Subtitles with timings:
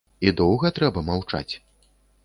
[0.27, 1.49] І доўга трэба маўчаць?